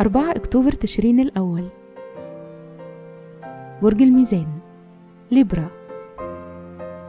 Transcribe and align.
أربعة 0.00 0.30
أكتوبر 0.30 0.72
تشرين 0.72 1.20
الأول. 1.20 1.64
برج 3.82 4.02
الميزان 4.02 4.46
ليبرا. 5.32 5.70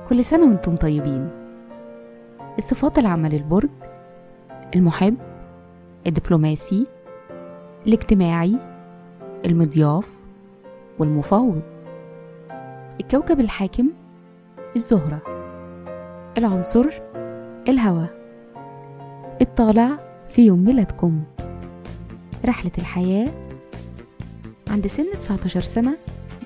كل 0.07 0.23
سنة 0.23 0.47
وأنتم 0.47 0.75
طيبين. 0.75 1.29
الصفات 2.57 2.97
العامة 2.99 3.29
للبرج 3.29 3.69
المحب 4.75 5.17
الدبلوماسي 6.07 6.87
الاجتماعي 7.87 8.59
المضياف 9.45 10.23
والمفاوض. 10.99 11.61
الكوكب 12.99 13.39
الحاكم 13.39 13.89
الزهرة. 14.75 15.21
العنصر 16.37 16.89
الهواء 17.67 18.13
الطالع 19.41 19.89
في 20.27 20.45
يوم 20.45 20.65
ميلادكم. 20.65 21.23
رحلة 22.45 22.71
الحياة 22.77 23.31
عند 24.67 24.87
سن 24.87 25.05
19 25.19 25.61
سنة 25.61 25.97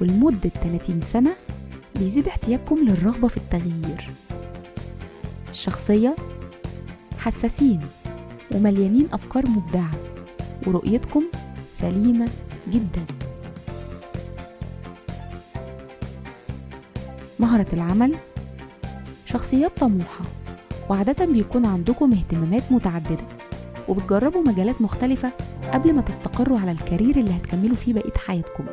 ولمدة 0.02 0.50
30 0.50 1.02
سنة 1.02 1.32
بيزيد 1.96 2.28
احتياجكم 2.28 2.78
للرغبة 2.80 3.28
في 3.28 3.38
التغيير. 3.38 4.10
الشخصية 5.50 6.16
حساسين 7.18 7.80
ومليانين 8.56 9.08
أفكار 9.14 9.48
مبدعة 9.48 9.92
ورؤيتكم 10.68 11.24
سليمة 11.70 12.28
جدا. 12.70 13.06
مهرة 17.40 17.68
العمل 17.74 18.16
شخصيات 19.26 19.80
طموحة 19.80 20.26
وعادة 20.90 21.26
بيكون 21.26 21.66
عندكم 21.66 22.14
اهتمامات 22.14 22.64
متعددة 22.72 23.24
وبتجربوا 23.88 24.42
مجالات 24.42 24.82
مختلفة 24.82 25.32
قبل 25.74 25.96
ما 25.96 26.02
تستقروا 26.02 26.60
على 26.60 26.72
الكارير 26.72 27.16
اللي 27.16 27.32
هتكملوا 27.32 27.76
فيه 27.76 27.94
بقية 27.94 28.14
حياتكم. 28.28 28.66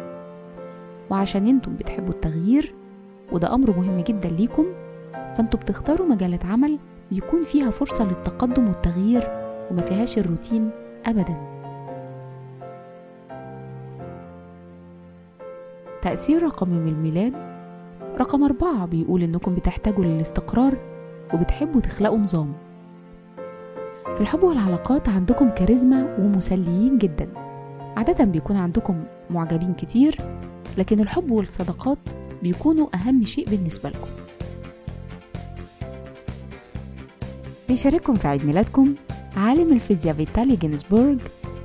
وعشان 1.11 1.47
أنتم 1.47 1.77
بتحبوا 1.77 2.15
التغيير 2.15 2.75
وده 3.33 3.55
أمر 3.55 3.77
مهم 3.77 3.97
جدا 3.97 4.29
ليكم 4.29 4.65
فانتوا 5.35 5.61
بتختاروا 5.61 6.07
مجالات 6.07 6.45
عمل 6.45 6.79
بيكون 7.11 7.43
فيها 7.43 7.71
فرصة 7.71 8.05
للتقدم 8.05 8.69
والتغيير 8.69 9.23
وما 9.71 9.81
فيهاش 9.83 10.19
الروتين 10.19 10.71
أبدا. 11.07 11.57
تأثير 16.03 16.43
رقم 16.43 16.71
من 16.71 16.89
الميلاد 16.89 17.33
رقم 18.21 18.45
أربعة 18.45 18.87
بيقول 18.87 19.23
إنكم 19.23 19.55
بتحتاجوا 19.55 20.05
للاستقرار 20.05 20.96
وبتحبوا 21.35 21.81
تخلقوا 21.81 22.19
نظام. 22.19 22.53
في 24.15 24.21
الحب 24.21 24.43
والعلاقات 24.43 25.09
عندكم 25.09 25.51
كاريزما 25.51 26.17
ومسليين 26.19 26.99
جدا. 26.99 27.29
عادة 27.97 28.25
بيكون 28.25 28.57
عندكم 28.57 29.05
معجبين 29.31 29.73
كتير 29.73 30.21
لكن 30.79 31.01
الحب 31.01 31.31
والصداقات 31.31 31.99
بيكونوا 32.43 32.87
أهم 32.95 33.25
شيء 33.25 33.49
بالنسبة 33.49 33.89
لكم. 33.89 34.09
بيشارككم 37.69 38.15
في 38.15 38.29
عيد 38.29 38.45
ميلادكم 38.45 38.95
عالم 39.37 39.73
الفيزياء 39.73 40.15
فيتالي 40.15 40.57
جينسبورغ 40.57 41.17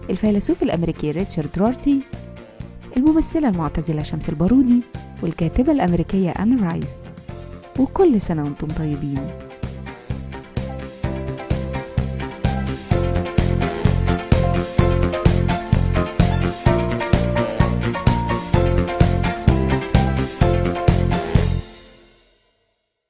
الفيلسوف 0.10 0.64
الأمريكي 0.64 1.12
ريتشارد 1.12 1.50
رارتي 1.58 2.02
الممثلة 2.98 3.50
المعتزلة 3.50 4.02
شمس 4.02 4.30
البارودي 4.30 4.84
والكاتبة 5.24 5.72
الأمريكية 5.72 6.32
أن 6.32 6.64
رايس. 6.64 7.08
وكل 7.80 8.22
سنة 8.22 8.44
وأنتم 8.44 8.68
طيبين. 8.68 9.32